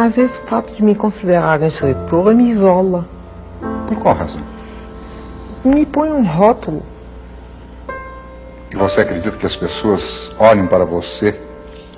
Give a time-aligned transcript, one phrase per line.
[0.00, 3.06] Às vezes o fato de me considerar escritora me isola.
[3.86, 4.42] Por qual razão?
[5.62, 6.82] Me põe um rótulo.
[8.72, 11.38] E você acredita que as pessoas olham para você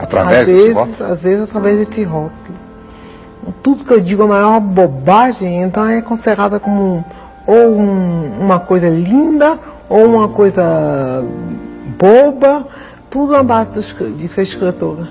[0.00, 1.12] através às desse vezes, rótulo?
[1.12, 2.58] Às vezes através desse rótulo.
[3.62, 7.04] Tudo que eu digo é a maior bobagem, então é considerada como
[7.46, 11.24] ou um- uma coisa linda ou uma coisa
[12.00, 12.66] boba,
[13.08, 15.06] tudo na base de ser escritora.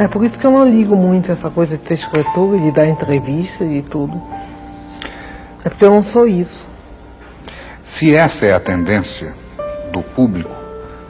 [0.00, 2.86] É por isso que eu não ligo muito essa coisa de ser escritora, de dar
[2.86, 4.18] entrevista e tudo.
[5.62, 6.66] É porque eu não sou isso.
[7.82, 9.34] Se essa é a tendência
[9.92, 10.56] do público,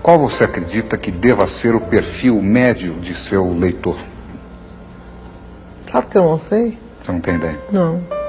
[0.03, 3.97] qual você acredita que deva ser o perfil médio de seu leitor?
[5.89, 6.77] Sabe que eu não sei?
[7.01, 7.61] Você não tem ideia?
[7.71, 8.20] Não.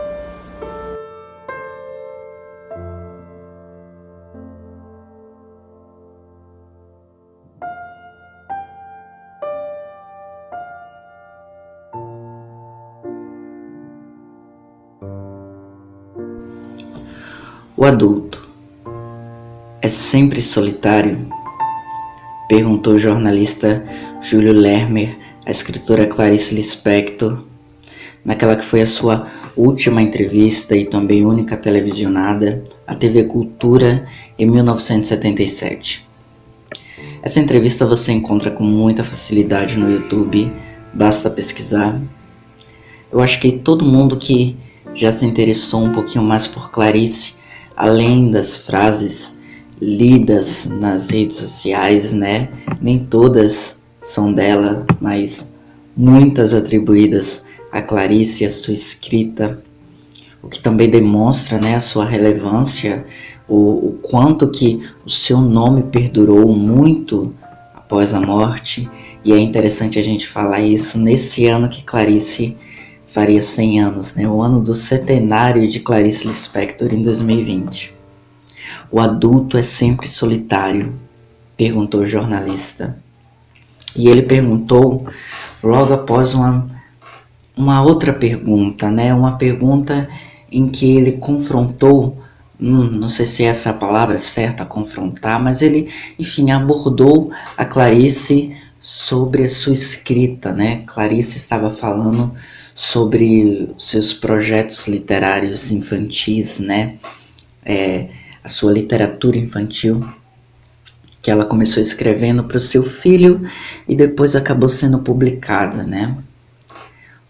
[17.81, 18.47] O adulto
[19.81, 21.27] é sempre solitário?
[22.47, 23.83] Perguntou o jornalista
[24.21, 27.39] Júlio Lermer à escritora Clarice Lispector
[28.23, 29.25] naquela que foi a sua
[29.57, 34.05] última entrevista e também única televisionada à TV Cultura
[34.37, 36.07] em 1977.
[37.23, 40.53] Essa entrevista você encontra com muita facilidade no YouTube,
[40.93, 41.99] basta pesquisar.
[43.11, 44.55] Eu acho que todo mundo que
[44.93, 47.40] já se interessou um pouquinho mais por Clarice,
[47.81, 49.39] além das frases
[49.81, 52.47] lidas nas redes sociais, né?
[52.79, 55.51] Nem todas são dela, mas
[55.97, 59.63] muitas atribuídas a Clarice, a sua escrita,
[60.43, 63.03] o que também demonstra, né, a sua relevância,
[63.49, 67.33] o, o quanto que o seu nome perdurou muito
[67.73, 68.87] após a morte,
[69.25, 72.55] e é interessante a gente falar isso nesse ano que Clarice
[73.11, 74.27] faria 100 anos, né?
[74.27, 77.93] o ano do centenário de Clarice Lispector em 2020.
[78.89, 80.93] O adulto é sempre solitário?
[81.57, 82.97] perguntou o jornalista.
[83.95, 85.05] E ele perguntou
[85.61, 86.65] logo após uma,
[87.55, 89.13] uma outra pergunta, né?
[89.13, 90.09] Uma pergunta
[90.49, 92.17] em que ele confrontou,
[92.59, 97.65] hum, não sei se essa é a palavra certa, confrontar, mas ele, enfim, abordou a
[97.65, 100.83] Clarice sobre a sua escrita, né?
[100.87, 102.33] Clarice estava falando
[102.73, 106.95] sobre seus projetos literários infantis, né?
[107.63, 108.09] É,
[108.43, 110.03] a sua literatura infantil
[111.21, 113.41] que ela começou escrevendo para o seu filho
[113.87, 116.17] e depois acabou sendo publicada, né?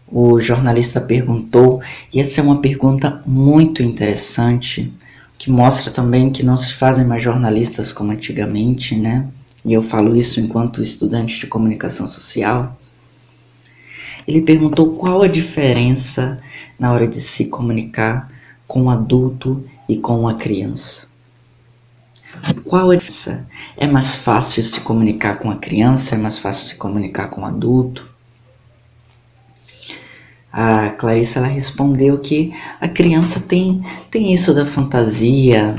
[0.07, 1.81] O jornalista perguntou,
[2.13, 4.91] e essa é uma pergunta muito interessante,
[5.37, 9.27] que mostra também que não se fazem mais jornalistas como antigamente, né?
[9.65, 12.77] E eu falo isso enquanto estudante de comunicação social.
[14.27, 16.41] Ele perguntou qual a diferença
[16.79, 18.31] na hora de se comunicar
[18.67, 21.07] com um adulto e com uma criança.
[22.63, 23.45] Qual a diferença?
[23.75, 26.15] É mais fácil se comunicar com a criança?
[26.15, 28.09] É mais fácil se comunicar com o adulto?
[30.51, 35.75] A Clarissa ela respondeu que a criança tem, tem isso da fantasia.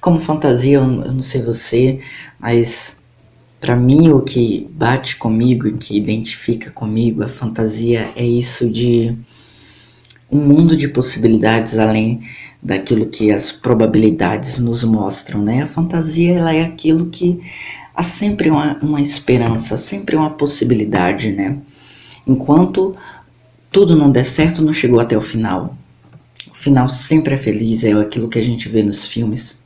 [0.00, 2.00] Como fantasia, eu, eu não sei você,
[2.38, 2.97] mas
[3.60, 9.16] para mim o que bate comigo e que identifica comigo a fantasia é isso de
[10.30, 12.20] um mundo de possibilidades além
[12.62, 15.62] daquilo que as probabilidades nos mostram, né?
[15.62, 17.40] A fantasia ela é aquilo que
[17.94, 21.58] há sempre uma, uma esperança, sempre uma possibilidade, né?
[22.26, 22.96] Enquanto
[23.72, 25.76] tudo não der certo, não chegou até o final.
[26.50, 29.57] O final sempre é feliz, é aquilo que a gente vê nos filmes.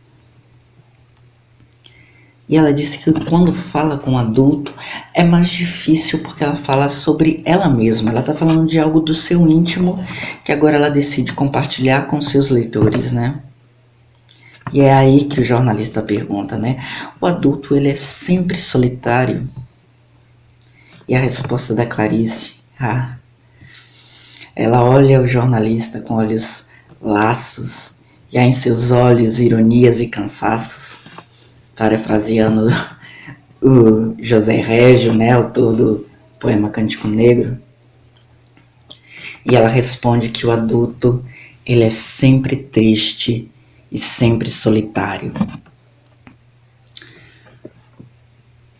[2.52, 4.74] E ela disse que quando fala com um adulto
[5.14, 8.10] é mais difícil porque ela fala sobre ela mesma.
[8.10, 9.98] Ela está falando de algo do seu íntimo
[10.44, 13.40] que agora ela decide compartilhar com seus leitores, né?
[14.70, 16.84] E é aí que o jornalista pergunta, né?
[17.18, 19.48] O adulto ele é sempre solitário?
[21.08, 23.16] E a resposta da Clarice, ah,
[24.54, 26.66] ela olha o jornalista com olhos
[27.00, 27.92] laços
[28.30, 31.01] e há em seus olhos ironias e cansaços
[31.76, 32.68] parafraseando
[33.60, 36.06] o José Régio, né, autor do
[36.38, 37.58] poema Cântico Negro.
[39.44, 41.24] E ela responde que o adulto,
[41.66, 43.50] ele é sempre triste
[43.90, 45.32] e sempre solitário.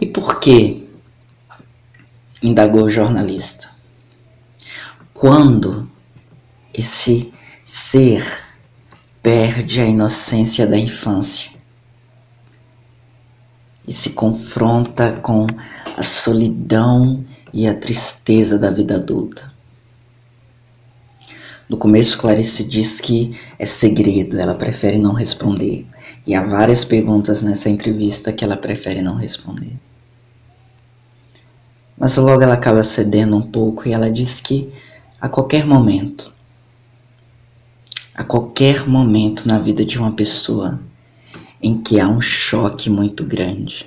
[0.01, 0.83] E por quê?
[2.43, 3.71] indagou o jornalista.
[5.15, 5.89] Quando
[6.75, 7.33] esse
[7.65, 8.27] ser
[9.23, 11.52] perde a inocência da infância?
[13.93, 15.47] E se confronta com
[15.99, 17.23] a solidão
[17.53, 19.53] e a tristeza da vida adulta.
[21.69, 25.87] No começo, Clarice diz que é segredo, ela prefere não responder.
[26.27, 29.75] E há várias perguntas nessa entrevista que ela prefere não responder.
[31.99, 34.73] Mas logo ela acaba cedendo um pouco e ela diz que
[35.21, 36.33] a qualquer momento,
[38.15, 40.81] a qualquer momento na vida de uma pessoa
[41.63, 43.87] em que há um choque muito grande.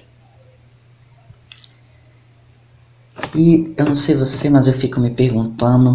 [3.36, 5.94] E eu não sei você, mas eu fico me perguntando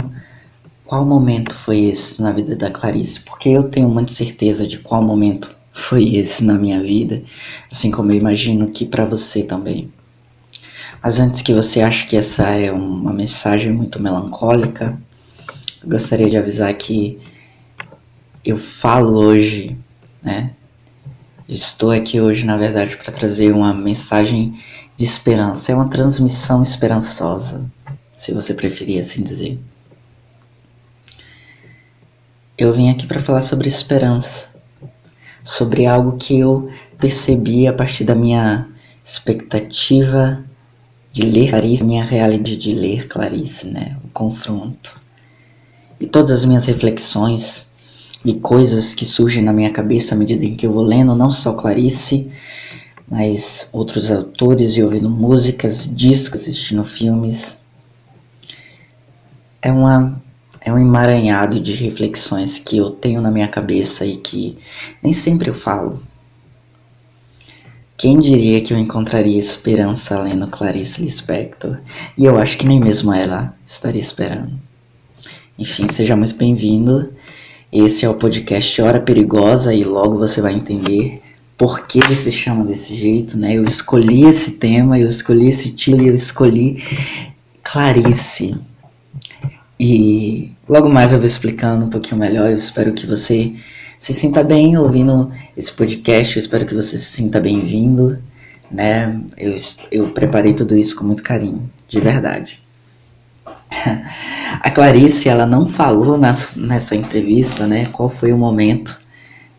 [0.85, 3.21] qual momento foi esse na vida da Clarice?
[3.21, 7.23] Porque eu tenho muita certeza de qual momento foi esse na minha vida,
[7.71, 9.91] assim como eu imagino que para você também.
[11.03, 15.01] Mas antes que você ache que essa é uma mensagem muito melancólica,
[15.85, 17.19] gostaria de avisar que
[18.45, 19.77] eu falo hoje,
[20.23, 20.51] né?
[21.55, 24.59] Estou aqui hoje, na verdade, para trazer uma mensagem
[24.97, 25.73] de esperança.
[25.73, 27.65] É uma transmissão esperançosa,
[28.17, 29.59] se você preferir assim dizer
[32.61, 34.47] eu vim aqui para falar sobre esperança,
[35.43, 38.69] sobre algo que eu percebi a partir da minha
[39.03, 40.45] expectativa
[41.11, 43.97] de ler Clarice, minha realidade de ler Clarice, né?
[44.05, 45.01] O confronto.
[45.99, 47.67] E todas as minhas reflexões
[48.25, 51.53] e coisas que surgem na minha cabeça à medida que eu vou lendo, não só
[51.53, 52.31] Clarice,
[53.09, 57.61] mas outros autores e ouvindo músicas, discos, assistindo filmes.
[59.63, 60.21] É uma
[60.63, 64.59] é um emaranhado de reflexões que eu tenho na minha cabeça e que
[65.03, 66.03] nem sempre eu falo.
[67.97, 71.79] Quem diria que eu encontraria esperança lendo Clarice Lispector?
[72.17, 74.53] E eu acho que nem mesmo ela estaria esperando.
[75.59, 77.13] Enfim, seja muito bem-vindo.
[77.73, 81.23] Esse é o podcast Hora Perigosa e logo você vai entender
[81.57, 83.57] por que ele se chama desse jeito, né?
[83.57, 86.83] Eu escolhi esse tema, eu escolhi esse título, eu escolhi
[87.63, 88.57] Clarice.
[89.79, 92.51] E logo mais eu vou explicando um pouquinho melhor.
[92.51, 93.53] Eu espero que você
[94.01, 96.37] se sinta bem ouvindo esse podcast.
[96.37, 98.19] Eu espero que você se sinta bem-vindo.
[98.69, 99.21] Né?
[99.39, 99.55] Eu,
[99.93, 102.61] eu preparei tudo isso com muito carinho, de verdade.
[104.61, 108.99] A Clarice, ela não falou nessa entrevista, né, qual foi o momento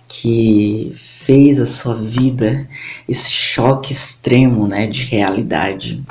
[0.08, 2.68] que fez a sua vida
[3.08, 6.04] esse choque extremo, né, de realidade.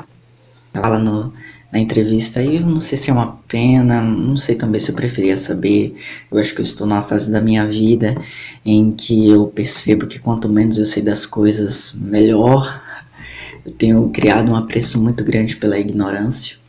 [0.73, 1.33] Ela fala no,
[1.71, 2.41] na entrevista.
[2.41, 5.95] E eu não sei se é uma pena, não sei também se eu preferia saber.
[6.31, 8.19] Eu acho que eu estou numa fase da minha vida
[8.65, 12.81] em que eu percebo que quanto menos eu sei das coisas, melhor.
[13.65, 16.60] Eu tenho criado um apreço muito grande pela ignorância.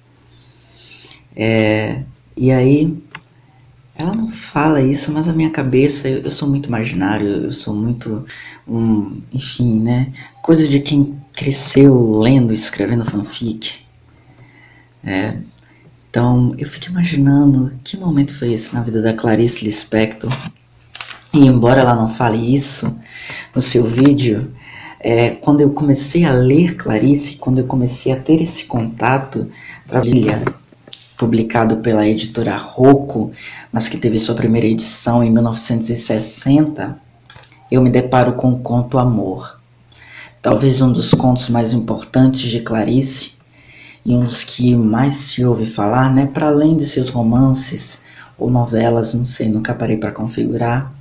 [1.37, 2.03] É,
[2.37, 2.97] e aí,
[3.95, 7.75] ela não fala isso, mas a minha cabeça, eu, eu sou muito imaginário, eu sou
[7.75, 8.25] muito,
[8.67, 10.13] um, enfim, né?
[10.43, 13.83] Coisa de quem cresceu lendo, escrevendo fanfic.
[15.05, 15.37] É,
[16.11, 20.33] então eu fico imaginando que momento foi esse na vida da Clarice Lispector.
[21.33, 22.95] E embora ela não fale isso
[23.55, 24.53] no seu vídeo,
[25.01, 29.51] é, quando eu comecei a ler Clarice, quando eu comecei a ter esse contato,
[29.89, 30.45] Travilha,
[31.23, 33.31] publicado pela editora Rocco,
[33.71, 36.99] mas que teve sua primeira edição em 1960,
[37.71, 39.61] eu me deparo com o conto Amor.
[40.43, 43.35] Talvez um dos contos mais importantes de Clarice,
[44.05, 48.01] e um dos que mais se ouve falar, né, para além de seus romances
[48.37, 50.93] ou novelas, não sei, nunca parei para configurar,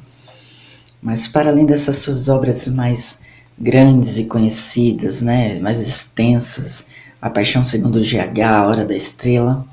[1.02, 3.20] mas para além dessas suas obras mais
[3.58, 6.86] grandes e conhecidas, né, mais extensas,
[7.20, 9.66] A Paixão Segundo o GH, A Hora da Estrela,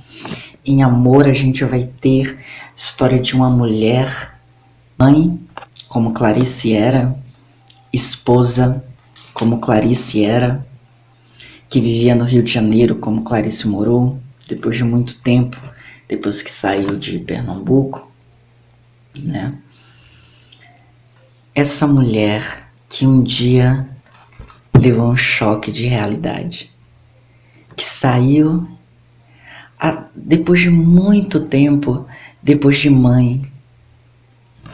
[0.65, 2.39] em Amor a gente vai ter
[2.77, 4.39] história de uma mulher,
[4.99, 5.41] mãe,
[5.89, 7.17] como Clarice era,
[7.93, 8.85] esposa,
[9.33, 10.67] como Clarice era,
[11.69, 15.57] que vivia no Rio de Janeiro, como Clarice morou, depois de muito tempo,
[16.09, 18.11] depois que saiu de Pernambuco,
[19.17, 19.55] né?
[21.55, 23.89] Essa mulher que um dia
[24.75, 26.71] levou um choque de realidade,
[27.77, 28.67] que saiu
[30.15, 32.07] depois de muito tempo,
[32.43, 33.41] depois de mãe,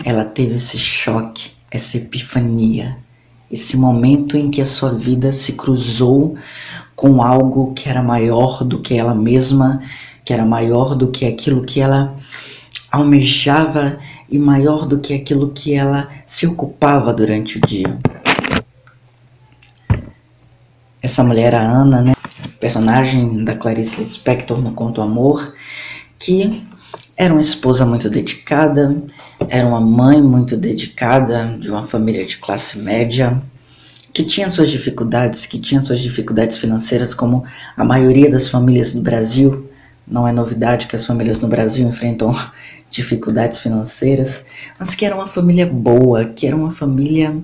[0.05, 2.97] ela teve esse choque, essa epifania,
[3.51, 6.37] esse momento em que a sua vida se cruzou
[6.97, 9.83] com algo que era maior do que ela mesma,
[10.25, 12.17] que era maior do que aquilo que ela
[12.91, 13.99] almejava
[14.31, 17.99] e maior do que aquilo que ela se ocupava durante o dia.
[21.03, 22.15] Essa mulher, a Ana, né,
[22.61, 25.55] personagem da Clarice Lispector no conto Amor,
[26.19, 26.63] que
[27.17, 28.97] era uma esposa muito dedicada,
[29.49, 33.41] era uma mãe muito dedicada de uma família de classe média,
[34.13, 37.45] que tinha suas dificuldades, que tinha suas dificuldades financeiras, como
[37.77, 39.69] a maioria das famílias do Brasil.
[40.07, 42.35] Não é novidade que as famílias no Brasil enfrentam
[42.91, 44.45] dificuldades financeiras,
[44.79, 47.37] mas que era uma família boa, que era uma família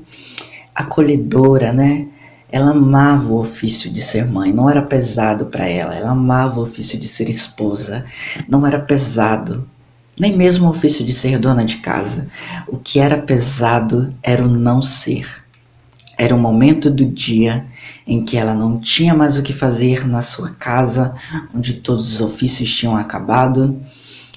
[0.75, 2.07] acolhedora, né?
[2.52, 5.95] Ela amava o ofício de ser mãe, não era pesado para ela.
[5.95, 8.04] Ela amava o ofício de ser esposa,
[8.49, 9.66] não era pesado.
[10.19, 12.28] Nem mesmo o ofício de ser dona de casa.
[12.66, 15.26] O que era pesado era o não ser.
[16.19, 17.64] Era o momento do dia
[18.07, 21.14] em que ela não tinha mais o que fazer na sua casa,
[21.54, 23.80] onde todos os ofícios tinham acabado.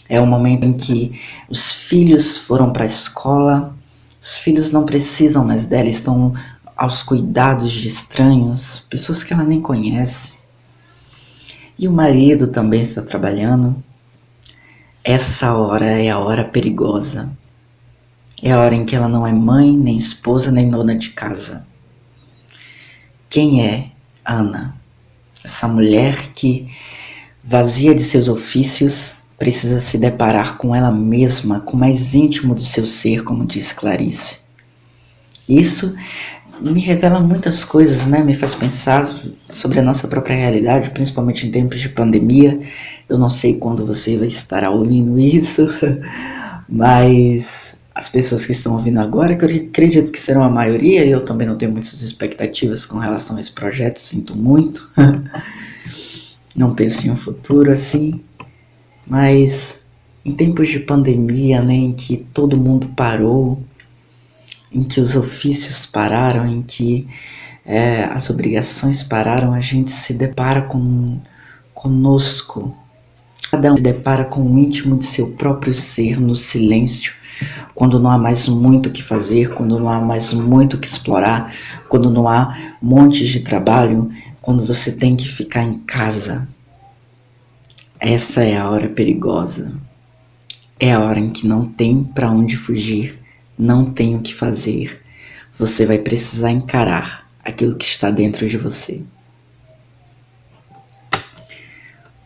[0.07, 3.75] É o momento em que os filhos foram para a escola,
[4.21, 6.33] os filhos não precisam mais dela, estão
[6.75, 10.33] aos cuidados de estranhos, pessoas que ela nem conhece.
[11.77, 13.75] E o marido também está trabalhando.
[15.03, 17.29] Essa hora é a hora perigosa.
[18.41, 21.65] É a hora em que ela não é mãe, nem esposa, nem dona de casa.
[23.29, 23.91] Quem é
[24.23, 24.75] Ana?
[25.43, 26.67] Essa mulher que,
[27.43, 32.63] vazia de seus ofícios, precisa se deparar com ela mesma, com o mais íntimo do
[32.63, 34.39] seu ser, como diz Clarice.
[35.47, 35.95] Isso
[36.61, 38.23] me revela muitas coisas, né?
[38.23, 39.05] Me faz pensar
[39.49, 42.59] sobre a nossa própria realidade, principalmente em tempos de pandemia.
[43.09, 45.67] Eu não sei quando você vai estar ouvindo isso,
[46.69, 51.23] mas as pessoas que estão ouvindo agora, que eu acredito que serão a maioria, eu
[51.23, 54.89] também não tenho muitas expectativas com relação a esse projeto, sinto muito.
[56.55, 58.21] não penso em um futuro assim,
[59.05, 59.83] mas
[60.25, 63.61] em tempos de pandemia, né, em que todo mundo parou,
[64.73, 67.07] em que os ofícios pararam, em que
[67.65, 71.19] é, as obrigações pararam, a gente se depara com
[71.73, 72.75] conosco.
[73.51, 77.13] Cada um se depara com o íntimo de seu próprio ser no silêncio,
[77.75, 80.87] quando não há mais muito o que fazer, quando não há mais muito o que
[80.87, 81.53] explorar,
[81.87, 84.09] quando não há montes de trabalho,
[84.41, 86.47] quando você tem que ficar em casa.
[87.99, 89.71] Essa é a hora perigosa.
[90.79, 93.22] É a hora em que não tem para onde fugir
[93.57, 95.01] não tem o que fazer.
[95.57, 99.01] Você vai precisar encarar aquilo que está dentro de você.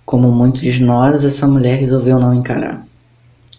[0.05, 2.85] Como muitos de nós, essa mulher resolveu não encarar.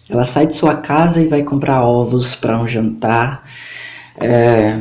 [0.09, 3.47] Ela sai de sua casa e vai comprar ovos para um jantar.
[4.19, 4.75] É,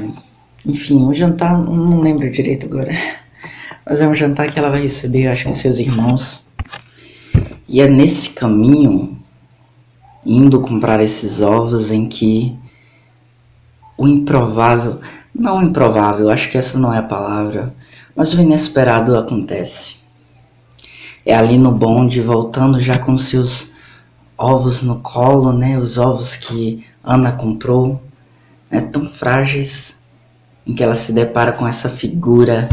[0.64, 2.92] enfim, um jantar, não lembro direito agora.
[3.84, 6.46] Mas é um jantar que ela vai receber, acho que seus irmãos.
[7.68, 9.18] E é nesse caminho,
[10.24, 12.58] indo comprar esses ovos, em que
[13.98, 15.00] o improvável,
[15.34, 17.74] não improvável, acho que essa não é a palavra,
[18.14, 19.96] mas o inesperado acontece.
[21.26, 23.72] É ali no bonde, voltando já com seus
[24.38, 25.76] ovos no colo, né?
[25.76, 28.00] Os ovos que Ana comprou,
[28.70, 28.80] né?
[28.80, 29.98] Tão frágeis,
[30.64, 32.68] em que ela se depara com essa figura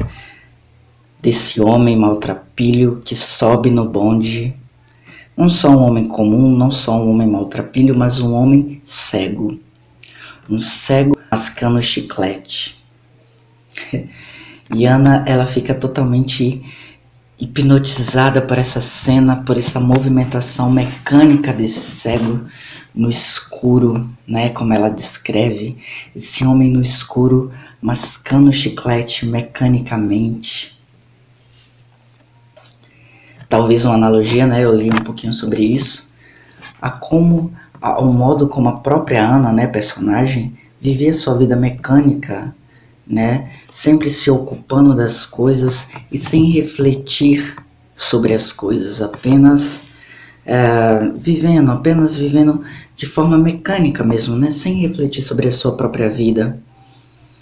[1.21, 4.53] desse homem maltrapilho que sobe no bonde.
[5.35, 9.59] Não só um homem comum, não só um homem maltrapilho, mas um homem cego.
[10.49, 12.75] Um cego mascando chiclete.
[14.75, 16.61] e Ana, ela fica totalmente
[17.39, 22.45] hipnotizada por essa cena, por essa movimentação mecânica desse cego
[22.93, 25.77] no escuro, né, como ela descreve,
[26.15, 30.73] esse homem no escuro mascando chiclete mecanicamente.
[33.49, 36.09] Talvez uma analogia, né, eu li um pouquinho sobre isso,
[36.81, 42.53] a como ao modo como a própria Ana, né, personagem, viver sua vida mecânica,
[43.07, 43.51] né?
[43.69, 47.55] Sempre se ocupando das coisas e sem refletir
[47.95, 49.83] sobre as coisas, apenas
[50.45, 52.61] é, vivendo, apenas vivendo
[52.95, 54.51] de forma mecânica mesmo, né?
[54.51, 56.59] Sem refletir sobre a sua própria vida.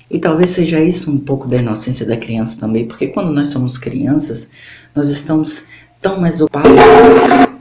[0.09, 3.77] E talvez seja isso um pouco da inocência da criança também, porque quando nós somos
[3.77, 4.49] crianças,
[4.95, 5.63] nós estamos
[6.01, 6.69] tão mais ocupados.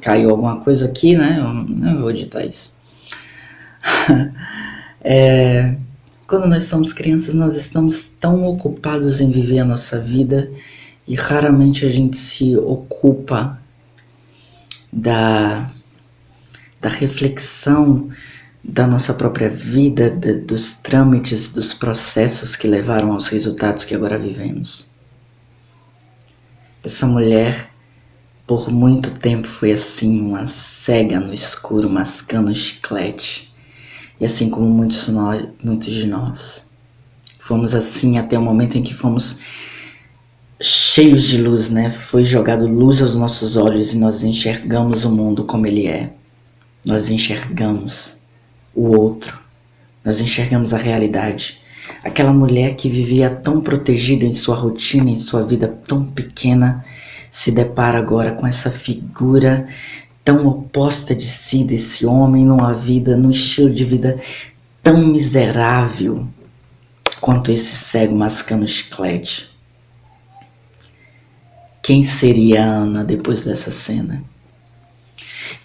[0.02, 1.38] Caiu alguma coisa aqui, né?
[1.38, 2.73] Eu não vou editar isso.
[5.04, 5.75] É,
[6.28, 10.49] quando nós somos crianças, nós estamos tão ocupados em viver a nossa vida
[11.09, 13.61] e raramente a gente se ocupa
[14.92, 15.68] da,
[16.80, 18.11] da reflexão
[18.62, 24.16] da nossa própria vida, de, dos trâmites, dos processos que levaram aos resultados que agora
[24.16, 24.87] vivemos.
[26.85, 27.72] Essa mulher,
[28.52, 33.50] por muito tempo, foi assim, uma cega no escuro, mascando chiclete
[34.21, 36.68] e assim como muitos, nós, muitos de nós.
[37.38, 39.38] Fomos assim até o momento em que fomos
[40.61, 41.90] cheios de luz, né?
[41.90, 46.12] Foi jogado luz aos nossos olhos e nós enxergamos o mundo como ele é.
[46.85, 48.18] Nós enxergamos
[48.75, 49.40] o outro.
[50.04, 51.59] Nós enxergamos a realidade.
[52.04, 56.85] Aquela mulher que vivia tão protegida em sua rotina, em sua vida tão pequena,
[57.33, 59.67] se depara agora com essa figura
[60.23, 64.21] tão oposta de si, desse homem, numa vida, num estilo de vida
[64.83, 66.29] tão miserável
[67.23, 69.51] quanto esse cego mascando chiclete.
[71.83, 74.23] Quem seria Ana depois dessa cena?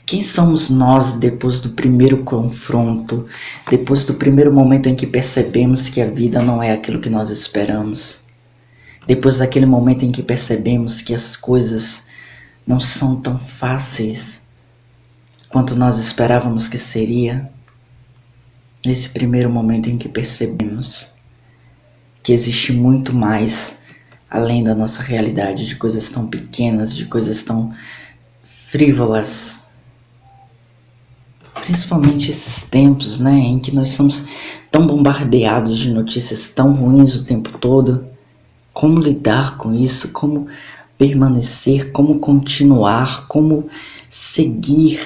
[0.06, 3.28] Quem somos nós depois do primeiro confronto,
[3.70, 7.30] depois do primeiro momento em que percebemos que a vida não é aquilo que nós
[7.30, 8.26] esperamos?
[9.08, 12.04] Depois daquele momento em que percebemos que as coisas
[12.68, 14.46] não são tão fáceis
[15.48, 17.50] quanto nós esperávamos que seria?
[18.86, 21.08] Nesse primeiro momento em que percebemos
[22.22, 23.78] que existe muito mais
[24.30, 27.74] além da nossa realidade, de coisas tão pequenas, de coisas tão
[28.68, 29.64] frívolas.
[31.56, 34.26] Principalmente esses tempos, né, em que nós somos
[34.70, 38.17] tão bombardeados de notícias tão ruins o tempo todo.
[38.77, 40.10] Como lidar com isso?
[40.10, 40.46] Como
[41.00, 41.91] permanecer?
[41.91, 43.25] Como continuar?
[43.27, 43.67] Como
[44.07, 45.00] seguir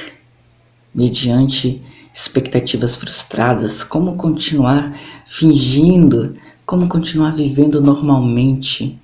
[0.94, 1.82] mediante
[2.14, 3.82] expectativas frustradas?
[3.82, 4.94] Como continuar
[5.26, 6.36] fingindo?
[6.66, 9.00] Como continuar vivendo normalmente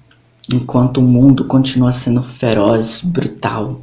[0.53, 3.81] enquanto o mundo continua sendo feroz, brutal?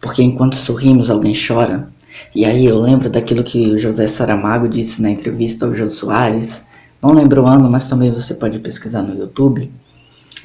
[0.00, 1.90] Porque enquanto sorrimos, alguém chora.
[2.32, 6.64] E aí eu lembro daquilo que o José Saramago disse na entrevista ao Jô Soares.
[7.02, 9.68] Não lembro o ano, mas também você pode pesquisar no YouTube.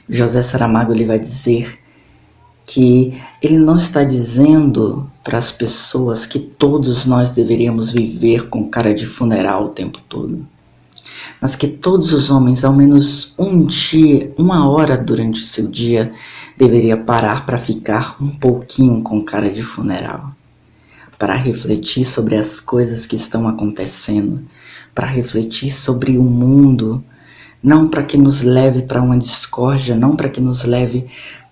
[0.10, 1.80] José Saramago ele vai dizer
[2.66, 8.94] que ele não está dizendo para as pessoas que todos nós deveríamos viver com cara
[8.94, 10.46] de funeral o tempo todo,
[11.40, 16.14] mas que todos os homens, ao menos um dia, uma hora durante o seu dia,
[16.58, 20.32] deveria parar para ficar um pouquinho com cara de funeral,
[21.18, 24.42] para refletir sobre as coisas que estão acontecendo,
[24.94, 27.04] para refletir sobre o mundo,
[27.64, 31.08] não para que nos leve para uma discórdia, não para que nos leve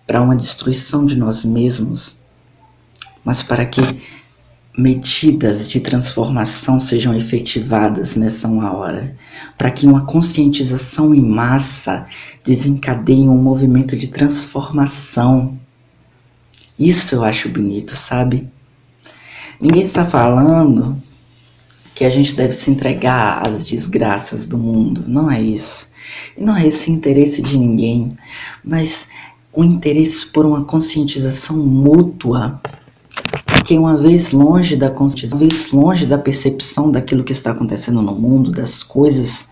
[0.08, 2.16] para uma destruição de nós mesmos,
[3.24, 3.82] mas para que
[4.76, 9.16] medidas de transformação sejam efetivadas nessa uma hora,
[9.58, 12.08] para que uma conscientização em massa
[12.44, 15.58] desencadeie um movimento de transformação.
[16.78, 18.48] Isso eu acho bonito, sabe?
[19.60, 20.98] Ninguém está falando
[22.00, 25.86] que a gente deve se entregar às desgraças do mundo, não é isso.
[26.38, 28.18] Não é esse interesse de ninguém,
[28.64, 29.10] mas
[29.52, 32.62] o interesse por uma conscientização mútua.
[33.46, 38.02] Porque uma vez longe da conscientização, uma vez longe da percepção daquilo que está acontecendo
[38.02, 39.50] no mundo, das coisas,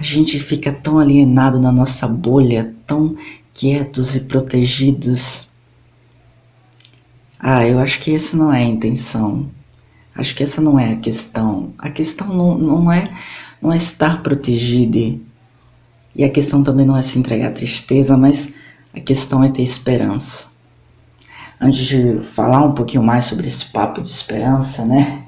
[0.00, 3.14] a gente fica tão alienado na nossa bolha, tão
[3.52, 5.50] quietos e protegidos.
[7.38, 9.54] Ah, eu acho que essa não é a intenção.
[10.16, 11.72] Acho que essa não é a questão.
[11.78, 13.12] A questão não, não, é,
[13.60, 15.20] não é estar protegido.
[16.14, 18.48] E a questão também não é se entregar à tristeza, mas
[18.94, 20.46] a questão é ter esperança.
[21.60, 25.22] Antes de falar um pouquinho mais sobre esse papo de esperança, né?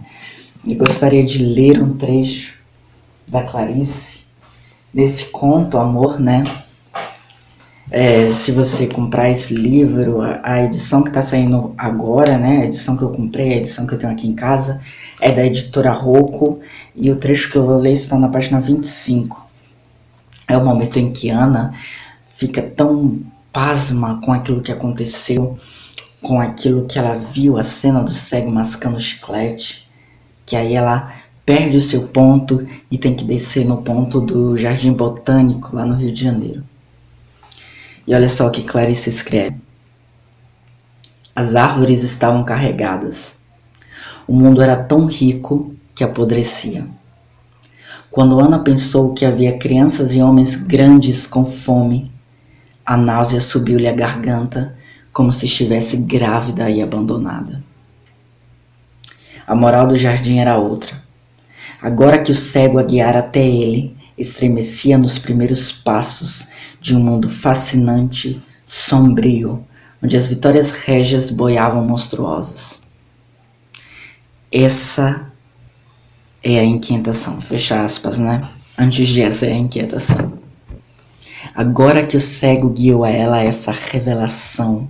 [0.66, 2.58] Eu gostaria de ler um trecho
[3.30, 4.24] da Clarice
[4.92, 6.44] desse conto Amor, né?
[7.90, 12.58] É, se você comprar esse livro, a edição que está saindo agora, né?
[12.58, 14.80] A edição que eu comprei, a edição que eu tenho aqui em casa,
[15.20, 16.60] é da editora Rocco
[16.94, 19.46] e o trecho que eu vou ler está na página 25.
[20.46, 21.72] É o momento em que Ana
[22.36, 23.20] fica tão
[23.52, 25.58] pasma com aquilo que aconteceu,
[26.20, 29.88] com aquilo que ela viu, a cena do cego mascando chiclete,
[30.44, 31.12] que aí ela
[31.46, 35.94] perde o seu ponto e tem que descer no ponto do Jardim Botânico, lá no
[35.94, 36.62] Rio de Janeiro.
[38.08, 39.54] E olha só o que Clarice escreve.
[41.36, 43.36] As árvores estavam carregadas.
[44.26, 46.86] O mundo era tão rico que apodrecia.
[48.10, 52.10] Quando Ana pensou que havia crianças e homens grandes com fome,
[52.84, 54.74] a náusea subiu-lhe a garganta,
[55.12, 57.62] como se estivesse grávida e abandonada.
[59.46, 60.96] A moral do jardim era outra.
[61.82, 66.48] Agora que o cego a guiara até ele, estremecia nos primeiros passos
[66.80, 69.64] de um mundo fascinante, sombrio,
[70.02, 72.80] onde as vitórias régias boiavam monstruosas.
[74.50, 75.30] Essa
[76.42, 78.48] é a inquietação, fecha aspas, né?
[78.76, 80.38] Antes de essa é a inquietação.
[81.54, 84.88] Agora que o cego guiou a ela essa revelação,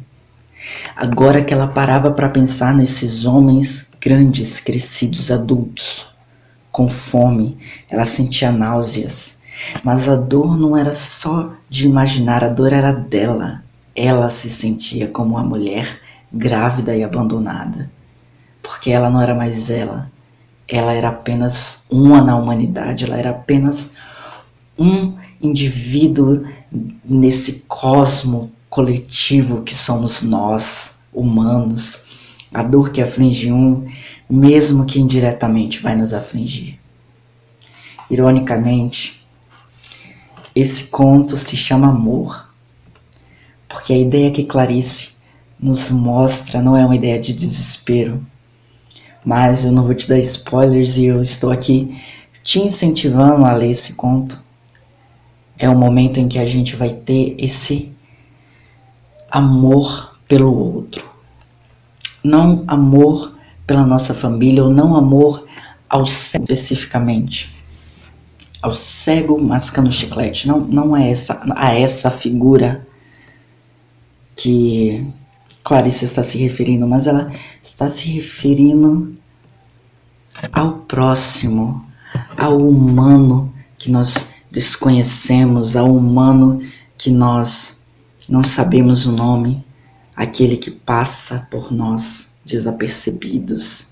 [0.95, 6.07] agora que ela parava para pensar nesses homens grandes, crescidos, adultos,
[6.79, 7.59] com fome,
[7.91, 9.37] ela sentia náuseas.
[9.83, 13.65] Mas a dor não era só de imaginar, a dor era dela.
[13.97, 16.01] Ela se sentia como uma mulher
[16.33, 17.91] grávida e abandonada.
[18.63, 20.09] Porque ela não era mais ela.
[20.69, 23.95] Ela era apenas uma na humanidade, ela era apenas
[24.79, 26.47] um indivíduo
[27.05, 32.03] nesse cosmo coletivo que somos nós, humanos.
[32.55, 33.85] A dor que aflige um,
[34.29, 36.79] mesmo que indiretamente, vai nos afligir.
[38.11, 39.25] Ironicamente,
[40.55, 42.49] esse conto se chama Amor,
[43.69, 45.11] porque a ideia que Clarice
[45.59, 48.25] nos mostra não é uma ideia de desespero,
[49.25, 51.97] mas eu não vou te dar spoilers e eu estou aqui
[52.43, 54.41] te incentivando a ler esse conto.
[55.59, 57.93] É o momento em que a gente vai ter esse
[59.31, 61.09] amor pelo outro.
[62.25, 63.38] Não amor
[63.69, 65.47] pela nossa família ou não amor
[65.89, 67.55] ao cego especificamente.
[68.63, 70.49] Ao cego mascando chiclete.
[70.49, 72.85] Não, não é essa, a essa figura
[74.35, 75.07] que
[75.63, 77.31] Clarice está se referindo, mas ela
[77.63, 79.15] está se referindo
[80.51, 81.85] ao próximo,
[82.39, 86.63] ao humano que nós desconhecemos, ao humano
[86.97, 87.83] que nós
[88.29, 89.63] não sabemos o nome,
[90.17, 93.89] aquele que passa por nós desapercebidos,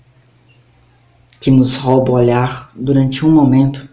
[1.39, 3.87] que nos rouba o olhar durante um momento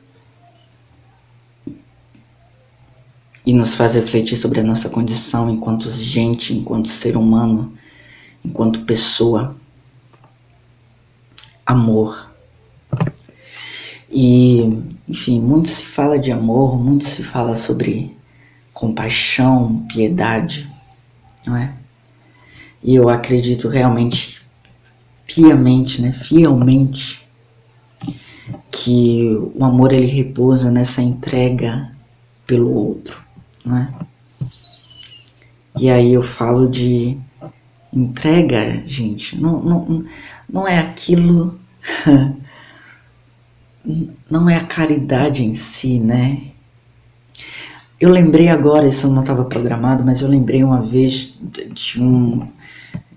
[3.46, 7.74] e nos faz refletir sobre a nossa condição enquanto gente, enquanto ser humano,
[8.42, 9.54] enquanto pessoa.
[11.66, 12.30] Amor.
[14.10, 14.62] E,
[15.08, 18.16] enfim, muito se fala de amor, muito se fala sobre
[18.72, 20.68] compaixão, piedade,
[21.46, 21.74] não é?
[22.82, 24.43] E eu acredito realmente,
[25.26, 27.26] piamente, né, fielmente,
[28.70, 31.90] que o amor ele repousa nessa entrega
[32.46, 33.18] pelo outro,
[33.64, 33.88] não é?
[35.78, 37.16] E aí eu falo de
[37.92, 40.04] entrega, gente, não, não,
[40.48, 41.58] não é aquilo,
[44.30, 46.42] não é a caridade em si, né?
[48.00, 52.46] Eu lembrei agora, isso não estava programado, mas eu lembrei uma vez de um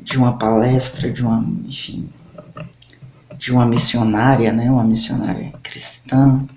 [0.07, 2.09] de uma palestra de uma, enfim,
[3.37, 6.47] de uma missionária, né, uma missionária cristã,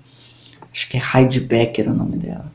[0.71, 2.49] acho que é Heidi Becker o nome dela,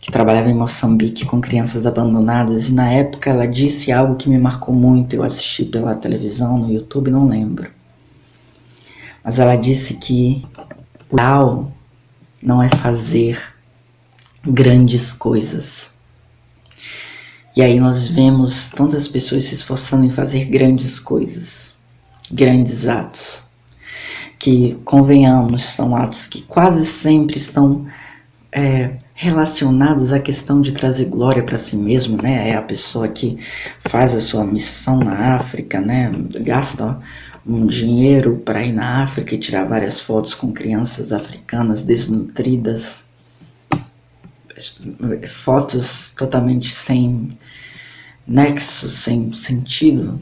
[0.00, 2.68] que trabalhava em Moçambique com crianças abandonadas.
[2.68, 6.72] E na época ela disse algo que me marcou muito, eu assisti pela televisão, no
[6.72, 7.68] YouTube, não lembro.
[9.24, 10.46] Mas ela disse que
[11.10, 11.72] o ideal
[12.40, 13.42] não é fazer
[14.44, 15.91] grandes coisas.
[17.54, 21.74] E aí nós vemos tantas pessoas se esforçando em fazer grandes coisas,
[22.30, 23.42] grandes atos,
[24.38, 27.86] que, convenhamos, são atos que quase sempre estão
[28.50, 32.48] é, relacionados à questão de trazer glória para si mesmo, né?
[32.48, 33.38] É a pessoa que
[33.80, 36.10] faz a sua missão na África, né?
[36.40, 36.98] Gasta
[37.46, 43.11] um dinheiro para ir na África e tirar várias fotos com crianças africanas desnutridas
[45.28, 47.28] fotos totalmente sem
[48.26, 50.20] nexo, sem sentido.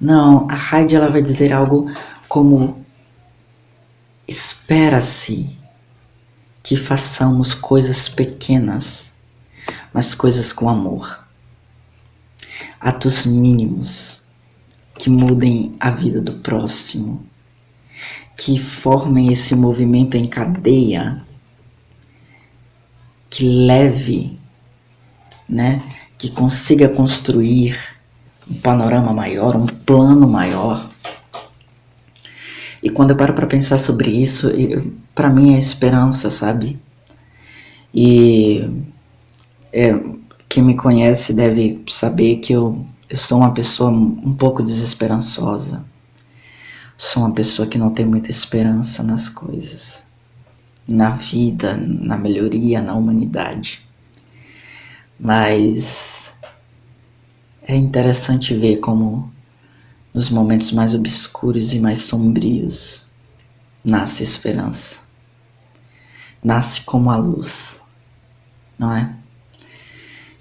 [0.00, 1.90] Não, a Heidi ela vai dizer algo
[2.28, 2.84] como
[4.26, 5.56] espera-se
[6.62, 9.12] que façamos coisas pequenas,
[9.92, 11.24] mas coisas com amor.
[12.80, 14.20] Atos mínimos
[14.98, 17.24] que mudem a vida do próximo,
[18.36, 21.23] que formem esse movimento em cadeia
[23.34, 24.38] que leve,
[25.48, 25.82] né,
[26.16, 27.76] que consiga construir
[28.48, 30.88] um panorama maior, um plano maior.
[32.80, 34.48] E quando eu paro para pensar sobre isso,
[35.16, 36.78] para mim é esperança, sabe?
[37.92, 38.70] E
[39.72, 39.98] é,
[40.48, 45.84] quem me conhece deve saber que eu, eu sou uma pessoa um pouco desesperançosa.
[46.96, 50.03] Sou uma pessoa que não tem muita esperança nas coisas
[50.86, 53.80] na vida, na melhoria, na humanidade.
[55.18, 56.32] Mas
[57.66, 59.32] é interessante ver como
[60.12, 63.04] nos momentos mais obscuros e mais sombrios
[63.84, 65.00] nasce esperança.
[66.42, 67.80] Nasce como a luz,
[68.78, 69.14] não é?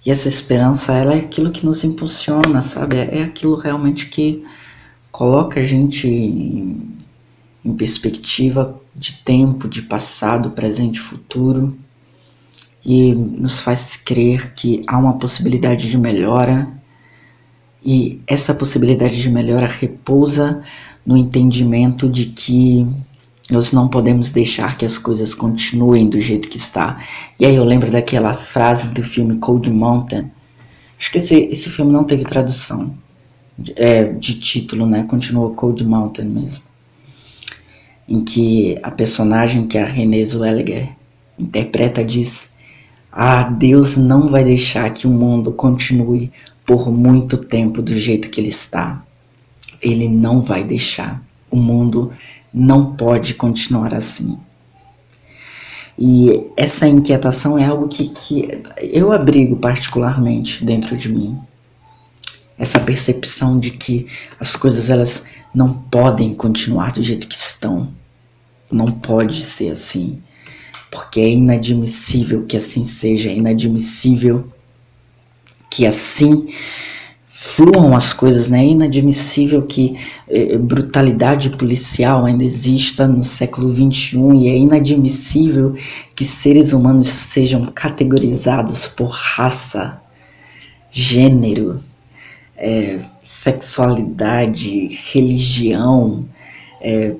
[0.05, 2.97] E essa esperança, ela é aquilo que nos impulsiona, sabe?
[2.97, 4.45] É aquilo realmente que
[5.11, 6.77] coloca a gente
[7.63, 11.77] em, perspectiva de tempo, de passado, presente e futuro,
[12.85, 16.67] e nos faz crer que há uma possibilidade de melhora,
[17.83, 20.61] e essa possibilidade de melhora repousa
[21.05, 22.87] no entendimento de que
[23.51, 26.99] nós não podemos deixar que as coisas continuem do jeito que está.
[27.37, 30.31] E aí eu lembro daquela frase do filme Cold Mountain.
[30.97, 32.95] Acho que esse, esse filme não teve tradução
[33.75, 35.03] é, de título, né?
[35.03, 36.72] Continuou Cold Mountain mesmo
[38.07, 40.89] em que a personagem que é a Renée Zellweger
[41.37, 42.53] interpreta diz:
[43.11, 46.31] Ah, Deus não vai deixar que o mundo continue
[46.65, 49.03] por muito tempo do jeito que ele está.
[49.81, 51.21] Ele não vai deixar.
[51.51, 52.13] O mundo
[52.53, 54.37] não pode continuar assim.
[55.97, 61.37] E essa inquietação é algo que, que eu abrigo particularmente dentro de mim.
[62.57, 64.07] Essa percepção de que
[64.39, 67.89] as coisas elas não podem continuar do jeito que estão.
[68.71, 70.21] Não pode ser assim.
[70.91, 74.47] Porque é inadmissível que assim seja, é inadmissível
[75.69, 76.47] que assim
[77.27, 78.63] fluam as coisas, né?
[78.63, 79.97] É inadmissível que
[80.29, 85.75] eh, brutalidade policial ainda exista no século XXI e é inadmissível
[86.15, 90.01] que seres humanos sejam categorizados por raça,
[90.89, 91.81] gênero,
[92.57, 96.25] é, sexualidade, religião,
[96.81, 97.15] é,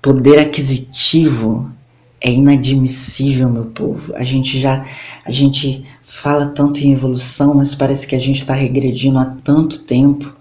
[0.00, 1.70] poder aquisitivo
[2.20, 4.14] é inadmissível, meu povo.
[4.14, 4.84] A gente já
[5.24, 9.80] a gente fala tanto em evolução, mas parece que a gente está regredindo há tanto
[9.84, 10.34] tempo,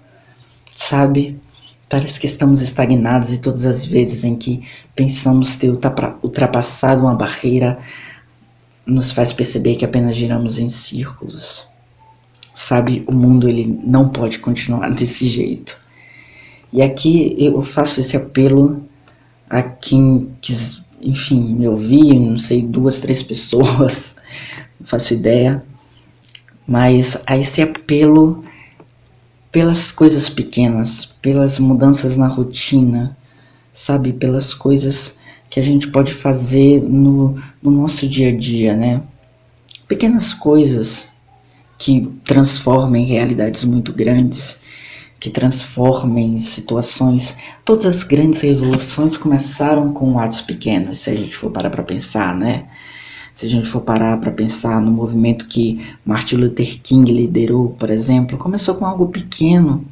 [0.75, 1.39] sabe?
[1.87, 4.61] Parece que estamos estagnados e todas as vezes em que
[4.95, 7.79] pensamos ter ultrapassado uma barreira,
[8.85, 11.68] nos faz perceber que apenas giramos em círculos.
[12.61, 15.77] Sabe, o mundo ele não pode continuar desse jeito.
[16.73, 18.83] E aqui eu faço esse apelo
[19.49, 24.13] a quem quis, enfim, me ouvir, não sei, duas, três pessoas,
[24.77, 25.63] não faço ideia,
[26.67, 28.43] mas a esse apelo
[29.53, 33.17] pelas coisas pequenas, pelas mudanças na rotina,
[33.73, 35.15] sabe, pelas coisas
[35.49, 39.01] que a gente pode fazer no, no nosso dia a dia, né?
[39.87, 41.07] Pequenas coisas
[41.79, 44.59] que transformem realidades muito grandes,
[45.17, 47.35] que transformem situações.
[47.63, 52.35] Todas as grandes revoluções começaram com atos pequenos, se a gente for parar para pensar,
[52.35, 52.65] né?
[53.33, 57.89] Se a gente for parar para pensar no movimento que Martin Luther King liderou, por
[57.89, 59.85] exemplo, começou com algo pequeno,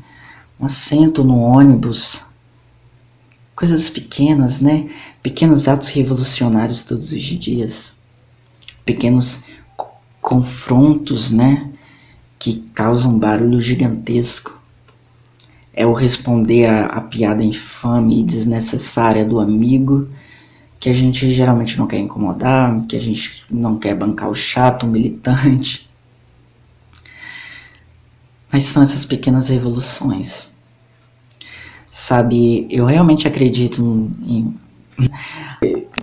[0.59, 2.21] um assento no ônibus,
[3.55, 4.89] coisas pequenas, né?
[5.23, 7.93] Pequenos atos revolucionários todos os dias,
[8.83, 9.39] pequenos
[10.21, 11.71] confrontos, né?
[12.39, 14.57] Que causam um barulho gigantesco.
[15.73, 20.09] É o responder a piada infame e desnecessária do amigo
[20.79, 24.83] que a gente geralmente não quer incomodar, que a gente não quer bancar o chato,
[24.83, 25.89] o militante.
[28.51, 30.49] Mas são essas pequenas revoluções.
[31.91, 33.81] Sabe, eu realmente acredito
[34.23, 34.55] em.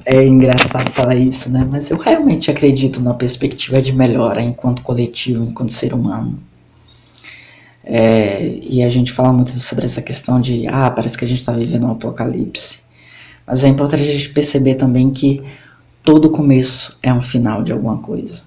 [0.06, 1.66] É engraçado falar isso, né?
[1.70, 6.38] Mas eu realmente acredito na perspectiva de melhora enquanto coletivo, enquanto ser humano.
[7.82, 11.40] É, e a gente fala muito sobre essa questão de, ah, parece que a gente
[11.40, 12.80] está vivendo um apocalipse.
[13.46, 15.42] Mas é importante a gente perceber também que
[16.02, 18.42] todo começo é um final de alguma coisa.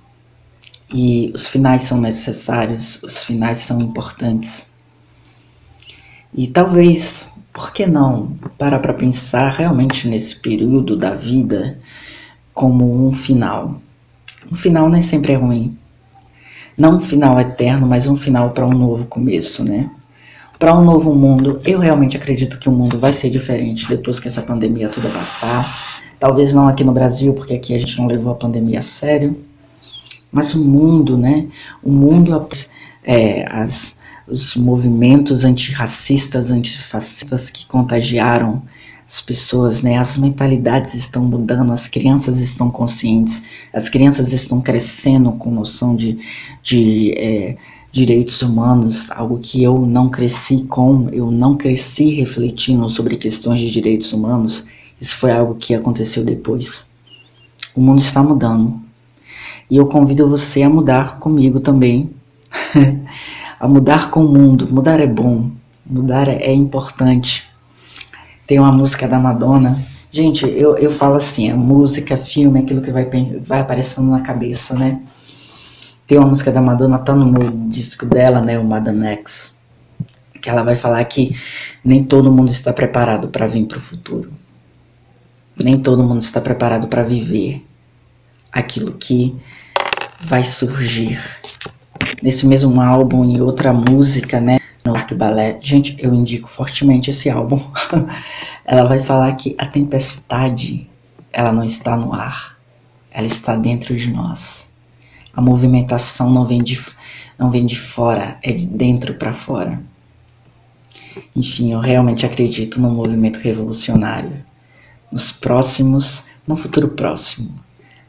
[0.94, 4.68] E os finais são necessários, os finais são importantes.
[6.34, 11.80] E talvez, por que não, parar para pensar realmente nesse período da vida
[12.54, 13.82] como um final.
[14.52, 15.76] Um final nem sempre é ruim.
[16.78, 19.90] Não um final eterno, mas um final para um novo começo, né?
[20.60, 21.60] para um novo mundo.
[21.66, 26.00] Eu realmente acredito que o mundo vai ser diferente depois que essa pandemia toda passar.
[26.20, 29.36] Talvez não aqui no Brasil, porque aqui a gente não levou a pandemia a sério.
[30.32, 31.48] Mas o mundo, né?
[31.82, 32.48] O mundo,
[33.04, 33.97] é, as,
[34.28, 38.62] os movimentos antirracistas, antifascistas que contagiaram
[39.08, 39.98] as pessoas, né?
[39.98, 43.42] As mentalidades estão mudando, as crianças estão conscientes,
[43.74, 46.20] as crianças estão crescendo com noção de,
[46.62, 47.58] de é,
[47.90, 53.72] direitos humanos, algo que eu não cresci com, eu não cresci refletindo sobre questões de
[53.72, 54.66] direitos humanos,
[55.00, 56.86] isso foi algo que aconteceu depois.
[57.76, 58.82] O mundo está mudando.
[59.70, 62.10] E eu convido você a mudar comigo também.
[63.60, 64.68] a mudar com o mundo.
[64.70, 65.52] Mudar é bom.
[65.86, 67.48] Mudar é importante.
[68.46, 69.78] Tem uma música da Madonna.
[70.12, 73.10] Gente, eu, eu falo assim, a música, filme, aquilo que vai,
[73.42, 75.02] vai aparecendo na cabeça, né?
[76.08, 79.54] Tem uma música da Madonna, tá no meu disco dela, né, o Madame X,
[80.42, 81.36] que ela vai falar que
[81.84, 84.32] nem todo mundo está preparado para vir para o futuro.
[85.62, 87.66] Nem todo mundo está preparado para viver
[88.54, 89.36] aquilo que
[90.22, 91.20] vai surgir.
[92.22, 97.30] Nesse mesmo álbum e outra música, né, no Arc Ballet, gente, eu indico fortemente esse
[97.30, 97.62] álbum.
[98.66, 100.90] ela vai falar que a tempestade,
[101.32, 102.58] ela não está no ar,
[103.12, 104.72] ela está dentro de nós.
[105.34, 106.84] A movimentação não vem de,
[107.38, 109.80] não vem de fora, é de dentro para fora.
[111.36, 114.44] Enfim, eu realmente acredito no movimento revolucionário.
[115.12, 117.52] Nos próximos, no futuro próximo,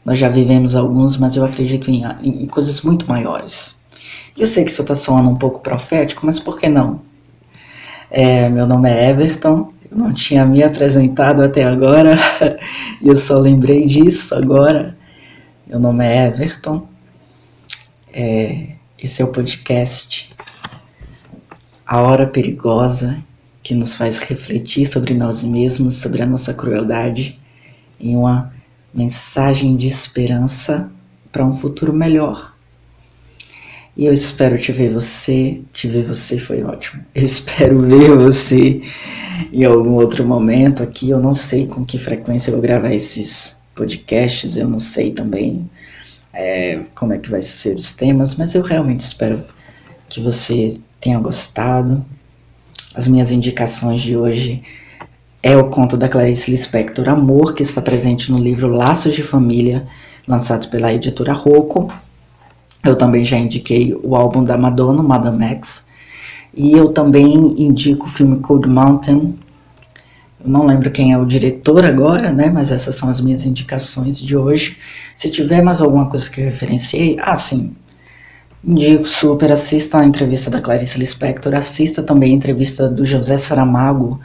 [0.03, 3.78] Nós já vivemos alguns, mas eu acredito em, em coisas muito maiores.
[4.37, 7.01] Eu sei que isso está soando um pouco profético, mas por que não?
[8.09, 12.17] É, meu nome é Everton, eu não tinha me apresentado até agora
[13.01, 14.97] e eu só lembrei disso agora.
[15.67, 16.87] Meu nome é Everton,
[18.11, 20.35] é, esse é o podcast
[21.85, 23.23] A Hora Perigosa
[23.61, 27.39] que nos faz refletir sobre nós mesmos, sobre a nossa crueldade
[27.99, 28.51] em uma
[28.93, 30.91] mensagem de esperança
[31.31, 32.48] para um futuro melhor.
[33.99, 37.03] E eu espero te ver você, te ver você foi ótimo.
[37.13, 38.81] Eu espero ver você
[39.51, 41.09] em algum outro momento aqui.
[41.09, 45.69] Eu não sei com que frequência eu vou gravar esses podcasts, eu não sei também
[46.33, 49.43] é, como é que vai ser os temas, mas eu realmente espero
[50.07, 52.05] que você tenha gostado.
[52.95, 54.63] As minhas indicações de hoje
[55.43, 59.85] é o conto da Clarice Lispector Amor, que está presente no livro Laços de Família,
[60.25, 61.91] lançado pela editora Rocco.
[62.83, 65.87] Eu também já indiquei o álbum da Madonna, Madame X.
[66.53, 69.35] E eu também indico o filme Cold Mountain.
[70.43, 72.49] Eu não lembro quem é o diretor agora, né?
[72.49, 74.77] Mas essas são as minhas indicações de hoje.
[75.15, 77.75] Se tiver mais alguma coisa que eu referenciei, ah, sim.
[78.63, 84.19] Indico super, assista a entrevista da Clarice Lispector, assista também a entrevista do José Saramago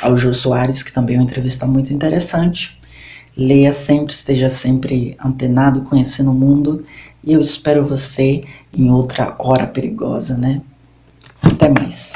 [0.00, 2.79] ao Jô Soares, que também é uma entrevista muito interessante.
[3.40, 6.84] Leia sempre, esteja sempre antenado, conhecendo o mundo.
[7.24, 10.60] E eu espero você em outra hora perigosa, né?
[11.40, 12.12] Até mais.